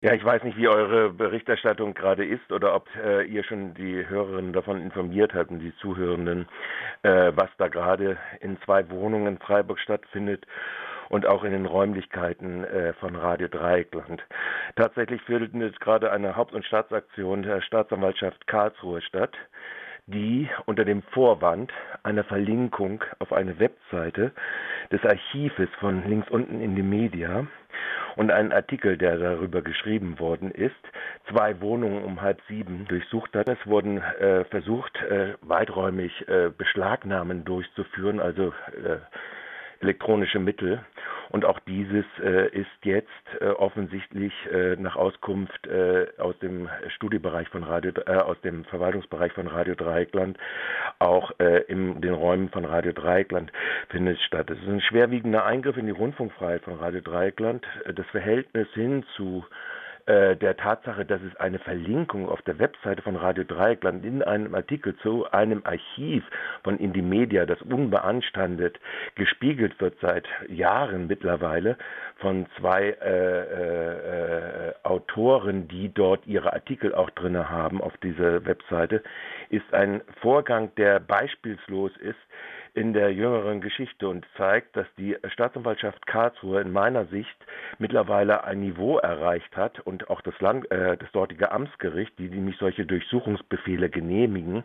Ja, 0.00 0.12
ich 0.12 0.24
weiß 0.24 0.44
nicht, 0.44 0.56
wie 0.56 0.68
eure 0.68 1.10
Berichterstattung 1.10 1.92
gerade 1.92 2.24
ist 2.24 2.52
oder 2.52 2.72
ob 2.72 2.86
äh, 3.04 3.24
ihr 3.24 3.42
schon 3.42 3.74
die 3.74 4.08
Hörerinnen 4.08 4.52
davon 4.52 4.80
informiert 4.80 5.34
habt 5.34 5.50
und 5.50 5.58
die 5.58 5.74
Zuhörenden, 5.78 6.46
äh, 7.02 7.32
was 7.34 7.48
da 7.58 7.66
gerade 7.66 8.16
in 8.38 8.60
zwei 8.62 8.88
Wohnungen 8.90 9.26
in 9.26 9.38
Freiburg 9.38 9.80
stattfindet 9.80 10.46
und 11.08 11.26
auch 11.26 11.42
in 11.42 11.50
den 11.50 11.66
Räumlichkeiten 11.66 12.62
äh, 12.62 12.92
von 12.92 13.16
Radio 13.16 13.48
Dreieckland. 13.48 14.22
Tatsächlich 14.76 15.20
findet 15.22 15.80
gerade 15.80 16.12
eine 16.12 16.36
Haupt- 16.36 16.54
und 16.54 16.64
Staatsaktion 16.64 17.42
der 17.42 17.60
Staatsanwaltschaft 17.60 18.46
Karlsruhe 18.46 19.02
statt, 19.02 19.36
die 20.06 20.48
unter 20.66 20.84
dem 20.84 21.02
Vorwand 21.10 21.72
einer 22.04 22.22
Verlinkung 22.22 23.02
auf 23.18 23.32
eine 23.32 23.58
Webseite 23.58 24.30
des 24.92 25.04
Archives 25.04 25.70
von 25.80 26.08
links 26.08 26.30
unten 26.30 26.60
in 26.60 26.76
die 26.76 26.82
Media 26.82 27.48
und 28.16 28.30
einen 28.30 28.52
Artikel, 28.52 28.96
der 28.96 29.16
darüber 29.16 29.62
geschrieben 29.62 30.18
worden 30.18 30.50
ist, 30.50 30.74
zwei 31.30 31.60
Wohnungen 31.60 32.04
um 32.04 32.20
halb 32.20 32.40
sieben 32.48 32.86
durchsucht 32.88 33.34
hat. 33.34 33.48
Es 33.48 33.64
wurden 33.66 33.98
äh, 33.98 34.44
versucht, 34.44 34.96
äh, 35.02 35.34
weiträumig 35.40 36.26
äh, 36.28 36.50
Beschlagnahmen 36.56 37.44
durchzuführen, 37.44 38.20
also 38.20 38.52
äh, 38.84 38.98
elektronische 39.80 40.38
Mittel. 40.38 40.84
Und 41.30 41.44
auch 41.44 41.58
dieses 41.60 42.06
äh, 42.22 42.48
ist 42.58 42.66
jetzt 42.84 43.08
äh, 43.40 43.48
offensichtlich 43.48 44.32
äh, 44.50 44.76
nach 44.76 44.96
Auskunft 44.96 45.66
äh, 45.66 46.06
aus 46.16 46.38
dem 46.38 46.70
Studiebereich 46.96 47.48
von 47.50 47.64
Radio, 47.64 47.92
äh, 48.06 48.16
aus 48.16 48.40
dem 48.40 48.64
Verwaltungsbereich 48.64 49.32
von 49.32 49.46
Radio 49.46 49.74
Dreieckland, 49.74 50.38
auch 50.98 51.32
äh, 51.38 51.64
in 51.64 52.00
den 52.00 52.14
Räumen 52.14 52.48
von 52.48 52.64
Radio 52.64 52.92
Dreieckland 52.92 53.52
findet 53.90 54.18
statt. 54.20 54.48
Es 54.48 54.58
ist 54.58 54.68
ein 54.68 54.80
schwerwiegender 54.80 55.44
Eingriff 55.44 55.76
in 55.76 55.84
die 55.84 55.92
Rundfunkfreiheit 55.92 56.64
von 56.64 56.74
Radio 56.76 57.02
Dreieckland. 57.02 57.66
Das 57.94 58.06
Verhältnis 58.06 58.68
hin 58.72 59.04
zu 59.16 59.44
äh, 59.44 59.77
der 60.08 60.56
Tatsache, 60.56 61.04
dass 61.04 61.20
es 61.20 61.36
eine 61.36 61.58
Verlinkung 61.58 62.30
auf 62.30 62.40
der 62.42 62.58
Webseite 62.58 63.02
von 63.02 63.16
Radio 63.16 63.44
Dreieckland 63.44 64.06
in 64.06 64.22
einem 64.22 64.54
Artikel 64.54 64.96
zu 65.02 65.30
einem 65.30 65.60
Archiv 65.64 66.24
von 66.64 66.78
Indymedia, 66.78 67.44
das 67.44 67.60
unbeanstandet 67.62 68.80
gespiegelt 69.16 69.78
wird 69.80 69.98
seit 70.00 70.26
Jahren 70.48 71.08
mittlerweile 71.08 71.76
von 72.16 72.46
zwei 72.58 72.96
äh, 73.00 74.68
äh, 74.68 74.74
Autoren, 74.82 75.68
die 75.68 75.92
dort 75.92 76.26
ihre 76.26 76.52
Artikel 76.52 76.94
auch 76.94 77.10
drinne 77.10 77.50
haben 77.50 77.80
auf 77.80 77.96
dieser 77.98 78.44
Webseite, 78.44 79.02
ist 79.50 79.72
ein 79.72 80.02
Vorgang, 80.20 80.74
der 80.76 81.00
beispielslos 81.00 81.96
ist 81.98 82.18
in 82.74 82.92
der 82.92 83.12
jüngeren 83.12 83.60
Geschichte 83.60 84.08
und 84.08 84.24
zeigt, 84.36 84.76
dass 84.76 84.86
die 84.96 85.16
Staatsanwaltschaft 85.32 86.06
Karlsruhe 86.06 86.60
in 86.60 86.70
meiner 86.70 87.06
Sicht 87.06 87.36
mittlerweile 87.78 88.44
ein 88.44 88.60
Niveau 88.60 88.98
erreicht 88.98 89.56
hat 89.56 89.80
und 89.80 90.10
auch 90.10 90.20
das, 90.20 90.38
Land, 90.40 90.70
äh, 90.70 90.96
das 90.96 91.10
dortige 91.12 91.50
Amtsgericht, 91.50 92.16
die 92.18 92.28
nämlich 92.28 92.56
solche 92.58 92.86
Durchsuchungsbefehle 92.86 93.88
genehmigen, 93.90 94.62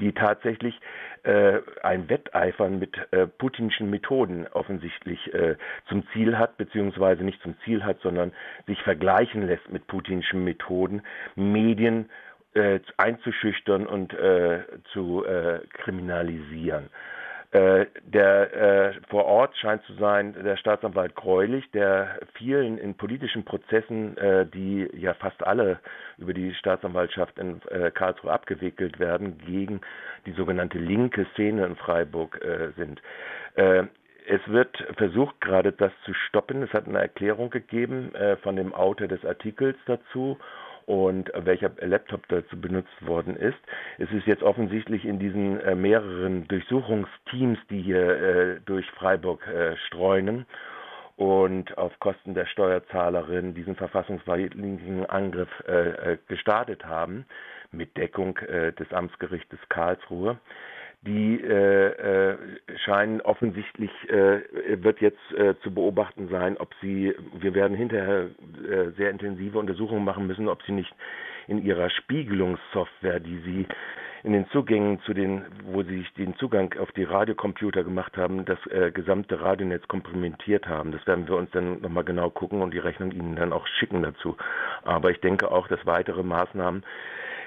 die 0.00 0.12
tatsächlich 0.12 0.80
äh, 1.24 1.60
ein 1.82 2.08
Wetteifern 2.08 2.78
mit 2.78 2.96
äh, 3.10 3.26
putinschen 3.26 3.90
Methoden 3.90 4.46
offensichtlich 4.52 5.32
äh, 5.34 5.56
zum 5.88 6.06
Ziel 6.12 6.38
hat, 6.38 6.56
beziehungsweise 6.56 7.22
nicht 7.22 7.42
zum 7.42 7.54
Ziel 7.64 7.84
hat, 7.84 8.00
sondern 8.00 8.32
sich 8.66 8.80
vergleichen 8.82 9.46
lässt 9.46 9.70
mit 9.70 9.86
putinschen 9.86 10.42
Methoden, 10.44 11.02
Medien 11.36 12.08
äh, 12.54 12.80
einzuschüchtern 12.96 13.86
und 13.86 14.12
äh, 14.14 14.60
zu 14.92 15.24
äh, 15.24 15.60
kriminalisieren. 15.72 16.90
Äh, 17.52 17.84
der 18.06 18.54
äh, 18.54 18.92
vor 19.10 19.26
Ort 19.26 19.54
scheint 19.58 19.82
zu 19.84 19.92
sein 19.94 20.34
der 20.42 20.56
Staatsanwalt 20.56 21.14
Greulich, 21.14 21.70
der 21.72 22.18
vielen 22.32 22.78
in 22.78 22.94
politischen 22.94 23.44
Prozessen, 23.44 24.16
äh, 24.16 24.46
die 24.46 24.88
ja 24.94 25.12
fast 25.12 25.46
alle 25.46 25.78
über 26.16 26.32
die 26.32 26.54
Staatsanwaltschaft 26.54 27.38
in 27.38 27.60
äh, 27.68 27.90
Karlsruhe 27.90 28.32
abgewickelt 28.32 28.98
werden, 28.98 29.36
gegen 29.44 29.82
die 30.24 30.32
sogenannte 30.32 30.78
linke 30.78 31.26
Szene 31.34 31.66
in 31.66 31.76
Freiburg 31.76 32.42
äh, 32.42 32.70
sind. 32.78 33.02
Äh, 33.56 33.84
es 34.26 34.40
wird 34.46 34.74
versucht 34.96 35.38
gerade 35.42 35.72
das 35.72 35.92
zu 36.06 36.14
stoppen. 36.14 36.62
Es 36.62 36.72
hat 36.72 36.86
eine 36.86 37.00
Erklärung 37.00 37.50
gegeben 37.50 38.12
von 38.44 38.54
dem 38.54 38.72
Autor 38.72 39.08
des 39.08 39.24
Artikels 39.24 39.76
dazu 39.86 40.38
und 40.86 41.30
welcher 41.34 41.70
Laptop 41.80 42.26
dazu 42.28 42.60
benutzt 42.60 43.06
worden 43.06 43.36
ist. 43.36 43.58
Es 43.98 44.10
ist 44.12 44.26
jetzt 44.26 44.42
offensichtlich 44.42 45.04
in 45.04 45.18
diesen 45.18 45.60
äh, 45.60 45.74
mehreren 45.74 46.46
Durchsuchungsteams, 46.48 47.58
die 47.70 47.82
hier 47.82 48.00
äh, 48.00 48.60
durch 48.64 48.88
Freiburg 48.92 49.46
äh, 49.46 49.76
streunen. 49.86 50.46
Und 51.16 51.76
auf 51.78 51.98
Kosten 52.00 52.34
der 52.34 52.46
Steuerzahlerin 52.46 53.54
diesen 53.54 53.76
verfassungswidrigen 53.76 55.06
Angriff 55.06 55.50
äh, 55.68 56.12
äh, 56.12 56.18
gestartet 56.26 56.86
haben. 56.86 57.26
Mit 57.70 57.96
Deckung 57.96 58.36
äh, 58.38 58.72
des 58.72 58.92
Amtsgerichtes 58.92 59.58
Karlsruhe 59.68 60.38
die 61.02 61.40
äh, 61.42 62.30
äh, 62.30 62.36
scheinen 62.84 63.20
offensichtlich, 63.22 63.90
äh, 64.08 64.40
wird 64.82 65.00
jetzt 65.00 65.32
äh, 65.36 65.54
zu 65.62 65.74
beobachten 65.74 66.28
sein, 66.28 66.56
ob 66.58 66.72
sie, 66.80 67.14
wir 67.34 67.54
werden 67.54 67.76
hinterher 67.76 68.30
äh, 68.68 68.90
sehr 68.96 69.10
intensive 69.10 69.58
Untersuchungen 69.58 70.04
machen 70.04 70.26
müssen, 70.28 70.48
ob 70.48 70.62
sie 70.62 70.72
nicht 70.72 70.94
in 71.48 71.60
ihrer 71.64 71.90
Spiegelungssoftware, 71.90 73.18
die 73.18 73.38
sie 73.38 73.66
in 74.22 74.32
den 74.32 74.48
Zugängen 74.50 75.00
zu 75.00 75.14
den, 75.14 75.44
wo 75.64 75.82
sie 75.82 75.98
sich 75.98 76.14
den 76.14 76.36
Zugang 76.36 76.72
auf 76.78 76.92
die 76.92 77.02
Radiocomputer 77.02 77.82
gemacht 77.82 78.16
haben, 78.16 78.44
das 78.44 78.64
äh, 78.68 78.92
gesamte 78.92 79.40
Radionetz 79.40 79.88
komplementiert 79.88 80.68
haben. 80.68 80.92
Das 80.92 81.04
werden 81.08 81.26
wir 81.26 81.36
uns 81.36 81.50
dann 81.50 81.80
nochmal 81.80 82.04
genau 82.04 82.30
gucken 82.30 82.62
und 82.62 82.72
die 82.72 82.78
Rechnung 82.78 83.10
Ihnen 83.10 83.34
dann 83.34 83.52
auch 83.52 83.66
schicken 83.66 84.02
dazu. 84.02 84.36
Aber 84.84 85.10
ich 85.10 85.20
denke 85.20 85.50
auch, 85.50 85.66
dass 85.66 85.84
weitere 85.86 86.22
Maßnahmen 86.22 86.84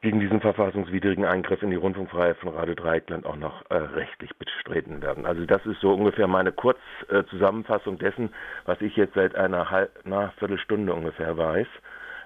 gegen 0.00 0.20
diesen 0.20 0.40
verfassungswidrigen 0.40 1.24
Eingriff 1.24 1.62
in 1.62 1.70
die 1.70 1.76
Rundfunkfreiheit 1.76 2.38
von 2.38 2.50
Radio 2.50 2.74
Dreieckland 2.74 3.26
auch 3.26 3.36
noch 3.36 3.62
äh, 3.70 3.74
rechtlich 3.74 4.30
bestritten 4.36 5.02
werden. 5.02 5.26
Also 5.26 5.44
das 5.44 5.64
ist 5.66 5.80
so 5.80 5.92
ungefähr 5.92 6.26
meine 6.26 6.52
Kurzzusammenfassung 6.52 7.96
äh, 7.96 7.98
dessen, 7.98 8.30
was 8.64 8.80
ich 8.80 8.96
jetzt 8.96 9.14
seit 9.14 9.34
einer 9.34 9.70
halb, 9.70 9.90
na, 10.04 10.32
Viertelstunde 10.38 10.94
ungefähr 10.94 11.36
weiß. 11.36 11.66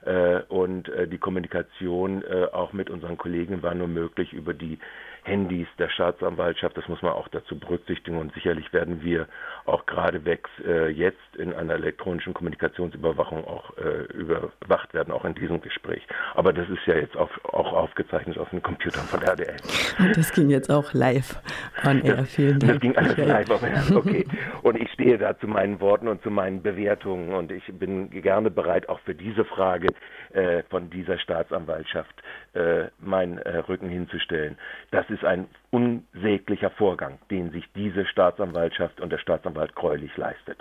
Äh, 0.04 0.42
und 0.48 0.88
äh, 0.88 1.08
die 1.08 1.18
Kommunikation 1.18 2.22
äh, 2.22 2.46
auch 2.52 2.72
mit 2.72 2.90
unseren 2.90 3.16
Kollegen 3.16 3.62
war 3.62 3.74
nur 3.74 3.88
möglich 3.88 4.32
über 4.32 4.52
die 4.52 4.78
Handys 5.22 5.66
der 5.78 5.88
Staatsanwaltschaft. 5.88 6.76
Das 6.76 6.86
muss 6.88 7.00
man 7.00 7.12
auch 7.12 7.28
dazu 7.28 7.58
berücksichtigen 7.58 8.18
und 8.18 8.34
sicherlich 8.34 8.70
werden 8.74 9.02
wir 9.02 9.26
auch 9.64 9.86
geradewegs 9.86 10.50
jetzt 10.92 11.16
in 11.38 11.54
einer 11.54 11.72
elektronischen 11.72 12.34
Kommunikationsüberwachung 12.34 13.42
auch 13.46 13.72
überwacht 14.12 14.92
werden, 14.92 15.14
auch 15.14 15.24
in 15.24 15.34
diesem 15.34 15.62
Gespräch. 15.62 16.06
Aber 16.34 16.52
das 16.52 16.68
ist 16.68 16.84
ja 16.84 16.96
jetzt 16.96 17.16
auf, 17.16 17.30
auch 17.44 17.72
aufgezeichnet 17.72 18.36
auf 18.36 18.50
den 18.50 18.62
Computern 18.62 19.06
von 19.06 19.22
RDL. 19.22 19.56
Und 19.98 20.14
das 20.14 20.30
ging 20.30 20.50
jetzt 20.50 20.70
auch 20.70 20.92
live 20.92 21.40
on 21.86 22.02
air. 22.02 22.26
Vielen 22.26 22.58
Dank. 22.58 22.72
Das 22.72 22.80
ging 22.82 22.94
alles 22.94 23.16
live 23.16 23.50
on 23.50 23.62
air. 23.66 23.96
Okay. 23.96 24.26
Und 24.60 24.78
ich 24.78 24.92
stehe 24.92 25.16
da 25.16 25.38
zu 25.38 25.46
meinen 25.46 25.80
Worten 25.80 26.08
und 26.08 26.22
zu 26.22 26.30
meinen 26.30 26.62
Bewertungen 26.62 27.32
und 27.32 27.50
ich 27.50 27.64
bin 27.72 28.10
gerne 28.10 28.50
bereit, 28.50 28.90
auch 28.90 29.00
für 29.00 29.14
diese 29.14 29.46
Frage 29.46 29.93
äh, 30.32 30.62
von 30.64 30.90
dieser 30.90 31.18
Staatsanwaltschaft 31.18 32.22
äh, 32.54 32.86
meinen 32.98 33.38
äh, 33.38 33.58
Rücken 33.58 33.88
hinzustellen. 33.88 34.58
Das 34.90 35.08
ist 35.10 35.24
ein 35.24 35.46
unsäglicher 35.70 36.70
Vorgang, 36.70 37.18
den 37.30 37.50
sich 37.50 37.64
diese 37.74 38.06
Staatsanwaltschaft 38.06 39.00
und 39.00 39.10
der 39.10 39.18
Staatsanwalt 39.18 39.74
Greulich 39.74 40.16
leistet. 40.16 40.58